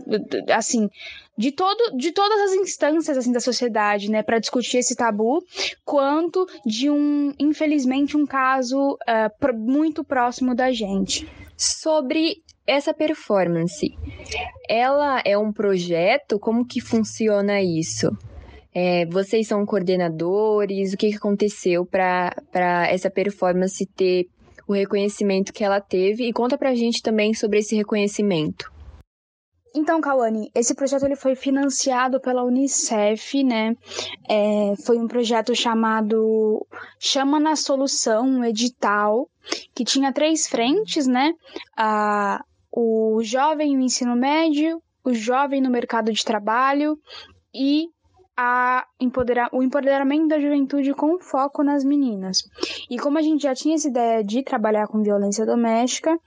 assim 0.52 0.90
de, 1.36 1.52
todo, 1.52 1.96
de 1.96 2.12
todas 2.12 2.50
as 2.50 2.54
instâncias 2.54 3.16
assim 3.16 3.32
da 3.32 3.40
sociedade, 3.40 4.10
né, 4.10 4.22
para 4.22 4.38
discutir 4.38 4.78
esse 4.78 4.96
tabu, 4.96 5.42
quanto 5.84 6.46
de 6.64 6.90
um, 6.90 7.32
infelizmente, 7.38 8.16
um 8.16 8.26
caso 8.26 8.94
uh, 8.94 9.56
muito 9.56 10.02
próximo 10.04 10.54
da 10.54 10.72
gente. 10.72 11.28
Sobre 11.56 12.36
essa 12.66 12.92
performance, 12.92 13.94
ela 14.68 15.22
é 15.24 15.38
um 15.38 15.52
projeto? 15.52 16.38
Como 16.38 16.66
que 16.66 16.80
funciona 16.80 17.62
isso? 17.62 18.10
É, 18.74 19.06
vocês 19.06 19.46
são 19.48 19.64
coordenadores? 19.64 20.92
O 20.92 20.96
que, 20.96 21.10
que 21.10 21.16
aconteceu 21.16 21.86
para 21.86 22.34
essa 22.90 23.10
performance 23.10 23.86
ter 23.86 24.26
o 24.68 24.74
reconhecimento 24.74 25.52
que 25.52 25.64
ela 25.64 25.80
teve? 25.80 26.28
E 26.28 26.32
conta 26.32 26.58
pra 26.58 26.74
gente 26.74 27.00
também 27.00 27.32
sobre 27.32 27.60
esse 27.60 27.74
reconhecimento. 27.74 28.70
Então, 29.76 30.00
Kawane, 30.00 30.50
esse 30.54 30.74
projeto 30.74 31.04
ele 31.04 31.16
foi 31.16 31.34
financiado 31.34 32.18
pela 32.18 32.42
Unicef, 32.42 33.44
né? 33.44 33.76
É, 34.26 34.72
foi 34.86 34.96
um 34.96 35.06
projeto 35.06 35.54
chamado 35.54 36.66
Chama 36.98 37.38
na 37.38 37.54
Solução, 37.54 38.26
um 38.26 38.42
edital, 38.42 39.28
que 39.74 39.84
tinha 39.84 40.14
três 40.14 40.46
frentes, 40.46 41.06
né? 41.06 41.30
Ah, 41.76 42.42
o 42.72 43.20
jovem 43.22 43.76
no 43.76 43.82
ensino 43.82 44.16
médio, 44.16 44.80
o 45.04 45.12
jovem 45.12 45.60
no 45.60 45.68
mercado 45.68 46.10
de 46.10 46.24
trabalho 46.24 46.98
e 47.54 47.84
a 48.34 48.86
empoderar, 48.98 49.50
o 49.52 49.62
empoderamento 49.62 50.28
da 50.28 50.40
juventude 50.40 50.94
com 50.94 51.18
foco 51.18 51.62
nas 51.62 51.84
meninas. 51.84 52.38
E 52.90 52.98
como 52.98 53.18
a 53.18 53.22
gente 53.22 53.42
já 53.42 53.54
tinha 53.54 53.74
essa 53.74 53.88
ideia 53.88 54.24
de 54.24 54.42
trabalhar 54.42 54.86
com 54.86 55.02
violência 55.02 55.44
doméstica, 55.44 56.18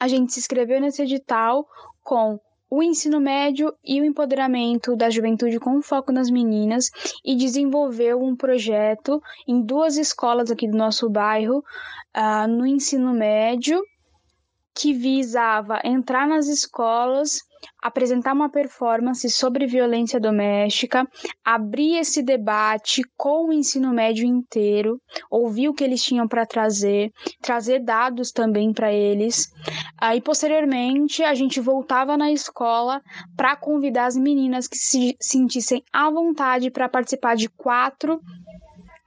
a 0.00 0.08
gente 0.08 0.32
se 0.32 0.40
inscreveu 0.40 0.80
nesse 0.80 1.02
edital 1.02 1.64
com 2.02 2.40
o 2.70 2.82
ensino 2.82 3.20
médio 3.20 3.74
e 3.84 4.00
o 4.00 4.04
empoderamento 4.04 4.94
da 4.94 5.08
juventude 5.08 5.58
com 5.58 5.80
foco 5.80 6.12
nas 6.12 6.30
meninas 6.30 6.90
e 7.24 7.34
desenvolveu 7.34 8.22
um 8.22 8.36
projeto 8.36 9.22
em 9.46 9.62
duas 9.62 9.96
escolas 9.96 10.50
aqui 10.50 10.68
do 10.68 10.76
nosso 10.76 11.08
bairro, 11.08 11.64
uh, 12.16 12.46
no 12.48 12.66
ensino 12.66 13.12
médio, 13.12 13.82
que 14.74 14.92
visava 14.92 15.80
entrar 15.82 16.28
nas 16.28 16.46
escolas 16.46 17.40
apresentar 17.82 18.32
uma 18.32 18.50
performance 18.50 19.28
sobre 19.30 19.66
violência 19.66 20.20
doméstica, 20.20 21.06
abrir 21.44 21.96
esse 21.96 22.22
debate 22.22 23.02
com 23.16 23.48
o 23.48 23.52
ensino 23.52 23.92
médio 23.92 24.26
inteiro, 24.26 25.00
ouvir 25.30 25.68
o 25.68 25.74
que 25.74 25.84
eles 25.84 26.02
tinham 26.02 26.26
para 26.26 26.46
trazer, 26.46 27.10
trazer 27.40 27.80
dados 27.80 28.32
também 28.32 28.72
para 28.72 28.92
eles. 28.92 29.48
Aí, 30.00 30.20
posteriormente, 30.20 31.22
a 31.22 31.34
gente 31.34 31.60
voltava 31.60 32.16
na 32.16 32.30
escola 32.30 33.00
para 33.36 33.56
convidar 33.56 34.06
as 34.06 34.16
meninas 34.16 34.66
que 34.68 34.76
se 34.76 35.16
sentissem 35.20 35.82
à 35.92 36.10
vontade 36.10 36.70
para 36.70 36.88
participar 36.88 37.36
de 37.36 37.48
quatro 37.48 38.20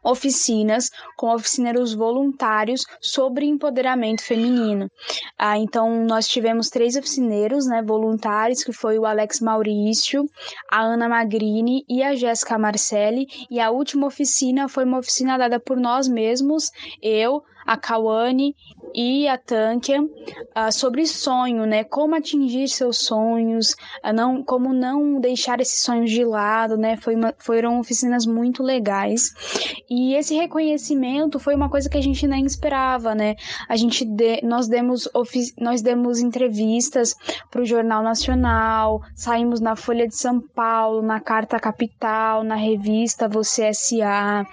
oficinas 0.04 0.90
com 1.16 1.34
oficineiros 1.34 1.94
voluntários 1.94 2.82
sobre 3.00 3.46
empoderamento 3.46 4.24
feminino. 4.24 4.90
Ah, 5.38 5.58
então, 5.58 6.04
nós 6.06 6.28
tivemos 6.28 6.70
três 6.70 6.96
oficineiros 6.96 7.66
né, 7.68 7.82
voluntários, 7.82 8.64
que 8.64 8.74
foi 8.74 8.98
o 8.98 9.06
Alex 9.06 9.40
Maurício, 9.40 10.26
a 10.72 10.82
Ana 10.82 11.08
Magrini 11.08 11.84
e 11.88 12.02
a 12.04 12.16
Jéssica 12.16 12.58
Marcelli, 12.58 13.28
e 13.50 13.60
a 13.60 13.70
última 13.70 14.08
oficina 14.08 14.68
foi 14.68 14.86
uma 14.86 15.00
oficina 15.00 15.38
dada 15.38 15.60
por 15.60 15.78
nós 15.78 16.08
mesmos, 16.08 16.70
eu, 17.02 17.44
a 17.66 17.78
Kawane 17.78 18.56
e 18.94 19.28
a 19.28 19.38
Tankia 19.38 20.02
uh, 20.02 20.72
sobre 20.72 21.06
sonho, 21.06 21.66
né? 21.66 21.84
Como 21.84 22.16
atingir 22.16 22.68
seus 22.68 22.98
sonhos, 22.98 23.72
uh, 24.04 24.14
não, 24.14 24.44
como 24.44 24.74
não 24.74 25.20
deixar 25.20 25.60
esses 25.60 25.82
sonhos 25.82 26.10
de 26.12 26.24
lado, 26.24 26.78
né? 26.78 26.98
Foi 26.98 27.16
uma, 27.16 27.34
foram 27.38 27.80
oficinas 27.80 28.26
muito 28.26 28.62
legais. 28.62 29.32
E 29.90 30.14
esse 30.16 30.36
reconhecimento 30.36 31.40
foi 31.40 31.56
uma 31.56 31.70
coisa 31.70 31.90
que 31.90 31.98
a 31.98 32.02
gente 32.02 32.28
nem 32.28 32.46
esperava, 32.46 33.16
né? 33.16 33.36
A 33.70 33.76
gente 33.76 34.06
de, 34.06 34.42
nós 34.44 34.68
demos 34.68 35.08
nós 35.60 35.82
demos 35.82 36.20
entrevistas 36.20 37.16
para 37.50 37.62
o 37.62 37.66
Jornal 37.66 38.04
Nacional, 38.04 39.02
saímos 39.16 39.60
na 39.60 39.76
Folha 39.76 40.08
de 40.08 40.16
São 40.16 40.42
Paulo, 40.42 41.02
na 41.02 41.20
Carta 41.20 41.60
Capital, 41.60 42.44
na 42.44 42.56
revista 42.56 43.28
Você 43.28 43.74
SA. 43.74 44.46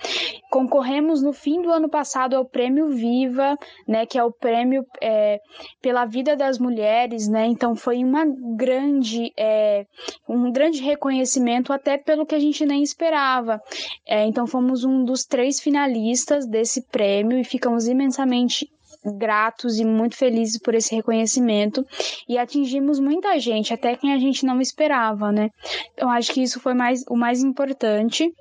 Concorremos 0.50 1.23
no 1.23 1.33
fim 1.33 1.61
do 1.61 1.71
ano 1.71 1.88
passado 1.88 2.35
ao 2.35 2.45
Prêmio 2.45 2.88
Viva, 2.88 3.57
né? 3.87 4.07
Que 4.07 4.19
é 4.19 4.25
o 4.25 4.33
prêmio 4.33 4.85
é, 5.00 5.40
pela 5.83 6.07
vida 6.07 6.37
das 6.37 6.59
mulheres, 6.59 7.28
né? 7.28 7.47
Então 7.47 7.75
foi 7.76 8.02
uma 8.02 8.25
grande, 8.57 9.33
é, 9.37 9.85
um 10.28 10.50
grande 10.50 10.81
reconhecimento 10.81 11.73
até 11.73 11.99
pelo 11.99 12.25
que 12.25 12.35
a 12.35 12.40
gente 12.40 12.64
nem 12.64 12.83
esperava. 12.83 13.61
É, 14.07 14.25
então 14.25 14.47
fomos 14.47 14.85
um 14.85 15.05
dos 15.05 15.25
três 15.25 15.61
finalistas 15.61 16.47
desse 16.47 16.83
prêmio 16.88 17.38
e 17.38 17.45
ficamos 17.45 17.87
imensamente 17.87 18.69
gratos 19.05 19.78
e 19.78 19.85
muito 19.85 20.17
felizes 20.17 20.59
por 20.61 20.75
esse 20.75 20.95
reconhecimento 20.95 21.85
e 22.28 22.37
atingimos 22.37 22.99
muita 22.99 23.38
gente, 23.38 23.73
até 23.73 23.97
quem 23.97 24.12
a 24.12 24.19
gente 24.19 24.45
não 24.45 24.61
esperava, 24.61 25.31
né? 25.31 25.50
Então 25.93 26.11
acho 26.11 26.33
que 26.33 26.43
isso 26.43 26.61
foi 26.61 26.75
mais 26.75 27.05
o 27.09 27.17
mais 27.17 27.43
importante 27.43 28.33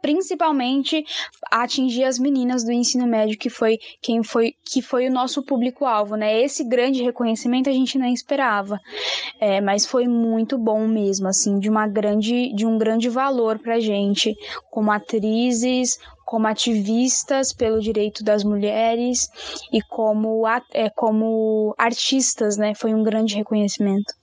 principalmente 0.00 1.04
atingir 1.50 2.04
as 2.04 2.18
meninas 2.18 2.64
do 2.64 2.72
ensino 2.72 3.06
médio 3.06 3.38
que 3.38 3.50
foi 3.50 3.78
quem 4.00 4.22
foi 4.22 4.54
que 4.64 4.82
foi 4.82 5.08
o 5.08 5.12
nosso 5.12 5.42
público 5.42 5.84
alvo 5.84 6.16
né? 6.16 6.40
Esse 6.42 6.64
grande 6.64 7.02
reconhecimento 7.02 7.68
a 7.68 7.72
gente 7.72 7.98
nem 7.98 8.12
esperava. 8.12 8.78
É, 9.40 9.60
mas 9.60 9.86
foi 9.86 10.06
muito 10.06 10.58
bom 10.58 10.86
mesmo 10.86 11.28
assim 11.28 11.58
de 11.58 11.68
uma 11.68 11.86
grande 11.86 12.52
de 12.54 12.66
um 12.66 12.78
grande 12.78 13.08
valor 13.08 13.58
para 13.58 13.80
gente 13.80 14.34
como 14.70 14.90
atrizes 14.90 15.98
como 16.24 16.46
ativistas 16.46 17.52
pelo 17.52 17.80
direito 17.80 18.24
das 18.24 18.42
mulheres 18.42 19.28
e 19.72 19.82
como 19.82 20.46
é, 20.72 20.88
como 20.90 21.74
artistas 21.76 22.56
né? 22.56 22.74
Foi 22.74 22.94
um 22.94 23.02
grande 23.02 23.36
reconhecimento 23.36 24.14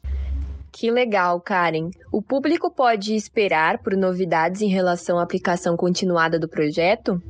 que 0.71 0.91
legal, 0.91 1.39
Karen. 1.41 1.89
O 2.11 2.21
público 2.21 2.69
pode 2.71 3.15
esperar 3.15 3.79
por 3.79 3.95
novidades 3.95 4.61
em 4.61 4.67
relação 4.67 5.19
à 5.19 5.23
aplicação 5.23 5.75
continuada 5.75 6.39
do 6.39 6.47
projeto? 6.47 7.21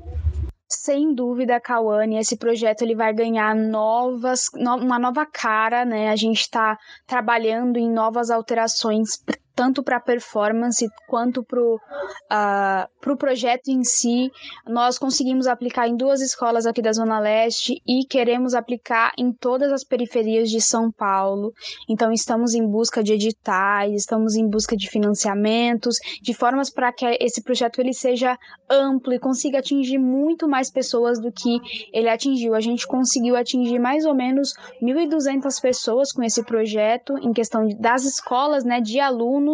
Sem 0.71 1.15
dúvida, 1.15 1.59
Kawane, 1.59 2.19
esse 2.19 2.37
projeto 2.37 2.83
ele 2.83 2.95
vai 2.95 3.11
ganhar 3.11 3.55
novas, 3.55 4.51
no, 4.53 4.75
uma 4.75 4.99
nova 4.99 5.25
cara, 5.25 5.83
né? 5.83 6.09
A 6.09 6.15
gente 6.15 6.41
está 6.41 6.77
trabalhando 7.07 7.77
em 7.77 7.91
novas 7.91 8.29
alterações 8.29 9.17
tanto 9.59 9.83
para 9.83 9.97
a 9.97 9.99
performance 9.99 10.87
quanto 11.05 11.43
para 11.43 11.61
o 11.61 11.75
uh, 11.75 12.87
pro 13.01 13.17
projeto 13.17 13.67
em 13.67 13.83
si. 13.83 14.31
Nós 14.65 14.97
conseguimos 14.97 15.47
aplicar 15.47 15.85
em 15.85 15.97
duas 15.97 16.21
escolas 16.21 16.65
aqui 16.65 16.81
da 16.81 16.93
Zona 16.93 17.19
Leste 17.19 17.81
e 17.85 18.05
queremos 18.05 18.53
aplicar 18.53 19.11
em 19.17 19.33
todas 19.33 19.73
as 19.73 19.83
periferias 19.83 20.49
de 20.49 20.61
São 20.61 20.89
Paulo. 20.89 21.51
Então, 21.89 22.09
estamos 22.13 22.53
em 22.53 22.65
busca 22.65 23.03
de 23.03 23.11
editais, 23.11 23.95
estamos 23.95 24.37
em 24.37 24.47
busca 24.47 24.77
de 24.77 24.89
financiamentos, 24.89 25.97
de 26.21 26.33
formas 26.33 26.69
para 26.69 26.93
que 26.93 27.05
esse 27.19 27.43
projeto 27.43 27.81
ele 27.81 27.93
seja 27.93 28.37
amplo 28.69 29.13
e 29.13 29.19
consiga 29.19 29.59
atingir 29.59 29.97
muito 29.97 30.47
mais 30.47 30.71
pessoas 30.71 31.19
do 31.19 31.33
que 31.33 31.59
ele 31.91 32.07
atingiu. 32.07 32.55
A 32.55 32.61
gente 32.61 32.87
conseguiu 32.87 33.35
atingir 33.35 33.77
mais 33.77 34.05
ou 34.05 34.15
menos 34.15 34.53
1.200 34.81 35.61
pessoas 35.61 36.13
com 36.13 36.23
esse 36.23 36.45
projeto, 36.45 37.17
em 37.17 37.33
questão 37.33 37.67
das 37.77 38.05
escolas, 38.05 38.63
né, 38.63 38.79
de 38.79 39.01
alunos, 39.01 39.48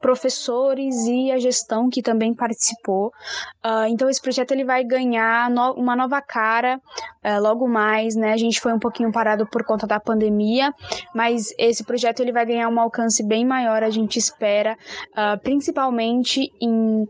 professores 0.00 1.06
e 1.06 1.30
a 1.30 1.38
gestão 1.38 1.88
que 1.88 2.02
também 2.02 2.34
participou. 2.34 3.12
Uh, 3.64 3.86
então, 3.88 4.08
esse 4.08 4.20
projeto 4.20 4.52
ele 4.52 4.64
vai 4.64 4.84
ganhar 4.84 5.50
no 5.50 5.72
uma 5.74 5.96
nova 5.96 6.20
cara 6.22 6.80
uh, 7.24 7.40
logo 7.40 7.68
mais, 7.68 8.14
né? 8.14 8.32
A 8.32 8.36
gente 8.36 8.60
foi 8.60 8.72
um 8.72 8.78
pouquinho 8.78 9.12
parado 9.12 9.46
por 9.46 9.64
conta 9.64 9.86
da 9.86 10.00
pandemia, 10.00 10.72
mas 11.14 11.52
esse 11.58 11.84
projeto 11.84 12.20
ele 12.20 12.32
vai 12.32 12.46
ganhar 12.46 12.68
um 12.68 12.80
alcance 12.80 13.22
bem 13.22 13.44
maior, 13.44 13.82
a 13.82 13.90
gente 13.90 14.18
espera, 14.18 14.76
uh, 15.12 15.38
principalmente 15.42 16.50
em, 16.60 17.06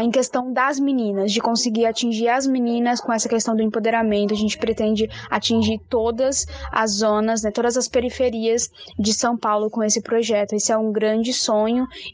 em 0.00 0.10
questão 0.10 0.52
das 0.52 0.78
meninas, 0.78 1.32
de 1.32 1.40
conseguir 1.40 1.86
atingir 1.86 2.28
as 2.28 2.46
meninas 2.46 3.00
com 3.00 3.12
essa 3.12 3.28
questão 3.28 3.56
do 3.56 3.62
empoderamento. 3.62 4.34
A 4.34 4.36
gente 4.36 4.58
pretende 4.58 5.08
atingir 5.30 5.78
todas 5.88 6.46
as 6.70 6.92
zonas, 6.92 7.42
né, 7.42 7.50
todas 7.50 7.76
as 7.76 7.88
periferias 7.88 8.70
de 8.98 9.12
São 9.12 9.36
Paulo 9.36 9.70
com 9.70 9.82
esse 9.82 10.02
projeto. 10.02 10.54
Esse 10.54 10.72
é 10.72 10.76
um 10.76 10.92
grande 10.92 11.32
sonho 11.32 11.63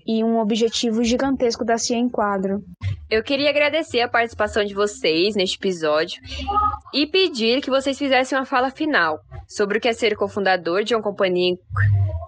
e 0.07 0.23
um 0.25 0.39
objetivo 0.39 1.03
gigantesco 1.03 1.65
da 1.65 1.79
CIA 1.79 1.99
Enquadro. 1.99 2.63
Eu 3.11 3.23
queria 3.23 3.51
agradecer 3.51 4.01
a 4.01 4.09
participação 4.09 4.65
de 4.65 4.75
vocês 4.75 5.35
neste 5.35 5.57
episódio 5.57 6.23
e 6.95 7.07
pedir 7.07 7.61
que 7.61 7.71
vocês 7.71 7.99
fizessem 7.99 8.39
uma 8.39 8.45
fala 8.45 8.71
final 8.71 9.21
sobre 9.49 9.79
o 9.79 9.81
que 9.81 9.89
é 9.89 9.93
ser 9.93 10.17
cofundador 10.17 10.85
de 10.85 10.95
uma 10.95 11.03
companhia 11.03 11.57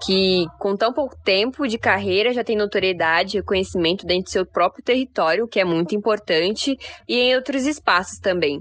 que, 0.05 0.47
com 0.59 0.77
tão 0.77 0.93
pouco 0.93 1.17
tempo 1.23 1.67
de 1.67 1.79
carreira, 1.79 2.33
já 2.33 2.43
tem 2.43 2.57
notoriedade 2.57 3.37
e 3.37 3.41
reconhecimento 3.41 4.05
dentro 4.05 4.25
do 4.25 4.31
seu 4.31 4.45
próprio 4.45 4.83
território, 4.83 5.45
o 5.45 5.49
que 5.49 5.61
é 5.61 5.65
muito 5.65 5.95
importante, 5.95 6.77
e 7.09 7.17
em 7.17 7.37
outros 7.37 7.67
espaços 7.67 8.19
também. 8.19 8.61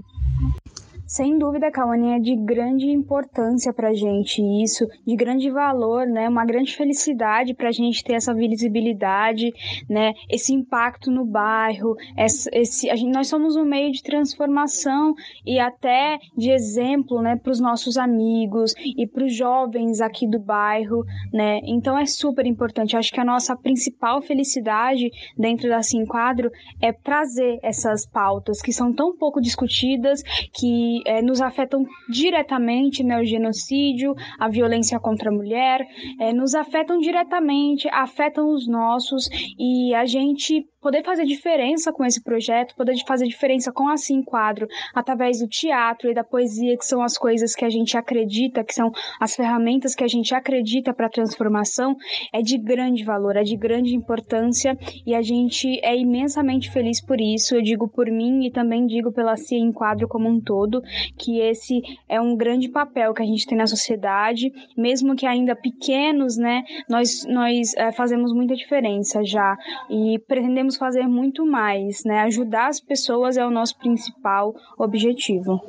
Sem 1.12 1.36
dúvida, 1.36 1.70
Cauane, 1.70 2.12
é 2.12 2.18
de 2.18 2.34
grande 2.34 2.86
importância 2.86 3.70
para 3.70 3.90
a 3.90 3.94
gente 3.94 4.40
isso, 4.64 4.88
de 5.06 5.14
grande 5.14 5.50
valor, 5.50 6.06
né? 6.06 6.26
Uma 6.26 6.46
grande 6.46 6.74
felicidade 6.74 7.52
para 7.52 7.68
a 7.68 7.70
gente 7.70 8.02
ter 8.02 8.14
essa 8.14 8.32
visibilidade, 8.32 9.52
né? 9.90 10.14
Esse 10.26 10.54
impacto 10.54 11.10
no 11.10 11.26
bairro, 11.26 11.96
esse, 12.16 12.48
esse 12.50 12.88
a 12.88 12.96
gente, 12.96 13.12
nós 13.12 13.28
somos 13.28 13.56
um 13.56 13.64
meio 13.66 13.92
de 13.92 14.02
transformação 14.02 15.12
e 15.44 15.58
até 15.58 16.18
de 16.34 16.50
exemplo, 16.50 17.20
né? 17.20 17.36
Para 17.36 17.52
os 17.52 17.60
nossos 17.60 17.98
amigos 17.98 18.72
e 18.82 19.06
para 19.06 19.26
os 19.26 19.34
jovens 19.34 20.00
aqui 20.00 20.26
do 20.26 20.40
bairro, 20.40 21.04
né? 21.30 21.60
Então 21.64 21.98
é 21.98 22.06
super 22.06 22.46
importante. 22.46 22.96
acho 22.96 23.12
que 23.12 23.20
a 23.20 23.24
nossa 23.24 23.54
principal 23.54 24.22
felicidade 24.22 25.10
dentro 25.36 25.68
da 25.68 25.82
Sim 25.82 26.06
Quadro 26.06 26.50
é 26.80 26.90
trazer 26.90 27.58
essas 27.62 28.06
pautas 28.06 28.62
que 28.62 28.72
são 28.72 28.94
tão 28.94 29.14
pouco 29.14 29.42
discutidas 29.42 30.22
que 30.54 31.01
é, 31.06 31.22
nos 31.22 31.40
afetam 31.40 31.84
diretamente, 32.08 33.02
né, 33.02 33.20
o 33.20 33.24
genocídio, 33.24 34.14
a 34.38 34.48
violência 34.48 34.98
contra 34.98 35.30
a 35.30 35.34
mulher, 35.34 35.86
é, 36.20 36.32
nos 36.32 36.54
afetam 36.54 36.98
diretamente, 36.98 37.88
afetam 37.88 38.48
os 38.48 38.66
nossos 38.68 39.28
e 39.58 39.94
a 39.94 40.04
gente 40.04 40.64
poder 40.82 41.04
fazer 41.04 41.24
diferença 41.24 41.92
com 41.92 42.04
esse 42.04 42.20
projeto, 42.20 42.74
poder 42.74 42.96
fazer 43.06 43.26
diferença 43.26 43.72
com 43.72 43.88
assim 43.88 44.22
quadro, 44.22 44.66
através 44.92 45.38
do 45.38 45.46
teatro 45.46 46.10
e 46.10 46.14
da 46.14 46.24
poesia, 46.24 46.76
que 46.76 46.84
são 46.84 47.02
as 47.02 47.16
coisas 47.16 47.54
que 47.54 47.64
a 47.64 47.70
gente 47.70 47.96
acredita, 47.96 48.64
que 48.64 48.74
são 48.74 48.90
as 49.20 49.36
ferramentas 49.36 49.94
que 49.94 50.02
a 50.02 50.08
gente 50.08 50.34
acredita 50.34 50.92
para 50.92 51.06
a 51.06 51.10
transformação, 51.10 51.96
é 52.32 52.42
de 52.42 52.58
grande 52.58 53.04
valor, 53.04 53.36
é 53.36 53.44
de 53.44 53.56
grande 53.56 53.94
importância 53.94 54.76
e 55.06 55.14
a 55.14 55.22
gente 55.22 55.78
é 55.84 55.96
imensamente 55.96 56.70
feliz 56.70 57.00
por 57.00 57.20
isso. 57.20 57.54
Eu 57.54 57.62
digo 57.62 57.88
por 57.88 58.10
mim 58.10 58.44
e 58.44 58.50
também 58.50 58.86
digo 58.86 59.12
pela 59.12 59.36
CIA 59.36 59.58
em 59.58 59.72
quadro 59.72 60.08
como 60.08 60.28
um 60.28 60.40
todo, 60.40 60.82
que 61.16 61.38
esse 61.38 61.80
é 62.08 62.20
um 62.20 62.36
grande 62.36 62.68
papel 62.68 63.14
que 63.14 63.22
a 63.22 63.26
gente 63.26 63.46
tem 63.46 63.56
na 63.56 63.66
sociedade, 63.68 64.52
mesmo 64.76 65.14
que 65.14 65.26
ainda 65.26 65.54
pequenos, 65.54 66.36
né? 66.36 66.64
Nós, 66.88 67.24
nós 67.26 67.72
é, 67.76 67.92
fazemos 67.92 68.32
muita 68.32 68.56
diferença 68.56 69.22
já 69.22 69.56
e 69.88 70.18
pretendemos 70.26 70.71
fazer 70.76 71.06
muito 71.06 71.44
mais, 71.46 72.04
né? 72.04 72.20
Ajudar 72.20 72.68
as 72.68 72.80
pessoas 72.80 73.36
é 73.36 73.46
o 73.46 73.50
nosso 73.50 73.78
principal 73.78 74.54
objetivo. 74.78 75.60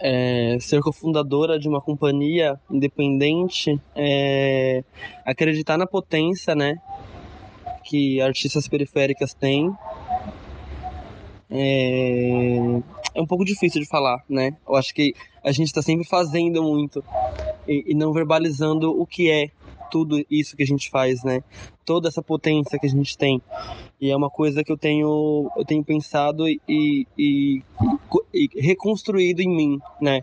É, 0.00 0.56
ser 0.60 0.80
cofundadora 0.80 1.58
de 1.58 1.68
uma 1.68 1.80
companhia 1.80 2.58
independente, 2.68 3.80
é, 3.94 4.82
acreditar 5.24 5.78
na 5.78 5.86
potência, 5.86 6.56
né, 6.56 6.80
que 7.84 8.20
artistas 8.20 8.66
periféricas 8.66 9.32
têm, 9.32 9.72
é, 11.54 12.56
é 13.14 13.20
um 13.20 13.26
pouco 13.26 13.44
difícil 13.44 13.80
de 13.82 13.86
falar, 13.86 14.24
né? 14.28 14.56
Eu 14.66 14.74
acho 14.74 14.94
que 14.94 15.14
a 15.44 15.52
gente 15.52 15.66
está 15.66 15.82
sempre 15.82 16.06
fazendo 16.06 16.62
muito 16.62 17.04
e, 17.68 17.92
e, 17.92 17.94
não 17.94 18.12
verbalizando 18.12 18.90
o 18.90 19.06
que 19.06 19.30
é 19.30 19.50
tudo 19.90 20.24
isso 20.30 20.56
que 20.56 20.62
a 20.62 20.66
gente 20.66 20.88
faz, 20.88 21.22
né? 21.22 21.44
Toda 21.84 22.08
essa 22.08 22.22
potência 22.22 22.78
que 22.78 22.86
a 22.86 22.88
gente 22.88 23.18
tem. 23.18 23.42
E 24.02 24.10
é 24.10 24.16
uma 24.16 24.28
coisa 24.28 24.64
que 24.64 24.72
eu 24.72 24.76
tenho, 24.76 25.48
eu 25.56 25.64
tenho 25.64 25.84
pensado 25.84 26.48
e, 26.48 26.60
e, 26.68 27.06
e 27.16 27.62
reconstruído 28.56 29.40
em 29.40 29.48
mim, 29.48 29.78
né? 30.00 30.22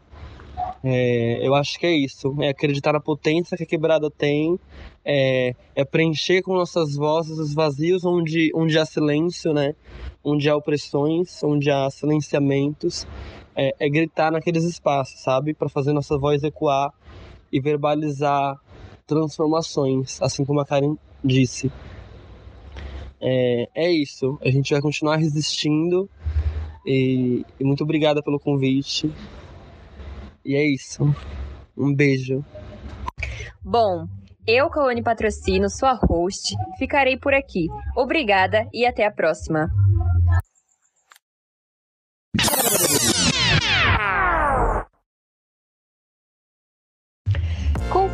É, 0.83 1.47
eu 1.47 1.55
acho 1.55 1.79
que 1.79 1.85
é 1.85 1.93
isso, 1.93 2.35
é 2.41 2.49
acreditar 2.49 2.91
na 2.91 2.99
potência 2.99 3.55
que 3.55 3.63
a 3.63 3.65
quebrada 3.65 4.11
tem, 4.11 4.59
é, 5.05 5.55
é, 5.73 5.85
preencher 5.85 6.41
com 6.41 6.55
nossas 6.55 6.97
vozes 6.97 7.39
os 7.39 7.53
vazios 7.53 8.03
onde, 8.03 8.51
onde 8.53 8.77
há 8.77 8.85
silêncio, 8.85 9.53
né? 9.53 9.73
Onde 10.21 10.49
há 10.49 10.57
opressões, 10.57 11.41
onde 11.41 11.71
há 11.71 11.89
silenciamentos, 11.89 13.07
é, 13.55 13.73
é 13.79 13.89
gritar 13.89 14.29
naqueles 14.29 14.65
espaços, 14.65 15.21
sabe? 15.21 15.53
Para 15.53 15.69
fazer 15.69 15.93
nossa 15.93 16.17
voz 16.17 16.43
ecoar 16.43 16.91
e 17.49 17.61
verbalizar 17.61 18.57
transformações, 19.07 20.21
assim 20.21 20.43
como 20.43 20.59
a 20.59 20.65
Karen 20.65 20.97
disse. 21.23 21.71
É, 23.21 23.67
é 23.75 23.91
isso, 23.91 24.39
a 24.41 24.49
gente 24.49 24.71
vai 24.71 24.82
continuar 24.82 25.17
resistindo 25.17 26.10
e, 26.86 27.45
e 27.60 27.63
muito 27.63 27.84
obrigada 27.84 28.21
pelo 28.23 28.39
convite. 28.39 29.12
E 30.43 30.55
é 30.55 30.65
isso. 30.65 31.03
Um 31.77 31.93
beijo. 31.93 32.43
Bom, 33.63 34.08
eu, 34.47 34.69
Kawane 34.69 35.03
Patrocínio, 35.03 35.69
sua 35.69 35.93
host, 35.93 36.55
ficarei 36.77 37.17
por 37.17 37.34
aqui. 37.34 37.67
Obrigada 37.95 38.67
e 38.73 38.86
até 38.86 39.05
a 39.05 39.12
próxima. 39.12 39.69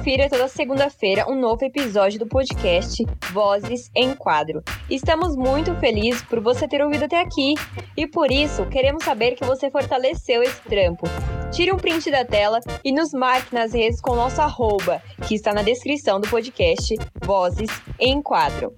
Confira 0.06 0.30
toda 0.30 0.48
segunda-feira 0.48 1.26
um 1.28 1.34
novo 1.34 1.66
episódio 1.66 2.20
do 2.20 2.28
podcast 2.28 3.04
Vozes 3.34 3.90
em 3.96 4.14
Quadro. 4.14 4.62
Estamos 4.88 5.36
muito 5.36 5.74
felizes 5.78 6.22
por 6.22 6.40
você 6.40 6.68
ter 6.68 6.80
ouvido 6.84 7.06
até 7.06 7.20
aqui 7.20 7.56
e 7.98 8.06
por 8.06 8.32
isso 8.32 8.68
queremos 8.68 9.04
saber 9.04 9.32
que 9.32 9.44
você 9.44 9.72
fortaleceu 9.72 10.44
esse 10.44 10.62
trampo. 10.62 11.08
Tire 11.52 11.74
um 11.74 11.78
print 11.78 12.12
da 12.12 12.24
tela 12.24 12.60
e 12.84 12.92
nos 12.92 13.14
marque 13.14 13.52
nas 13.52 13.74
redes 13.74 14.00
com 14.00 14.16
nosso 14.16 14.40
arroba, 14.40 15.02
que 15.28 15.34
está 15.34 15.52
na 15.52 15.64
descrição 15.64 16.22
do 16.22 16.30
podcast 16.30 16.94
Vozes 17.24 17.72
em 18.00 18.22
Quadro. 18.22 18.76